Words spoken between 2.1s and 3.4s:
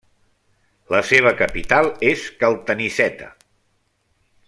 és Caltanissetta.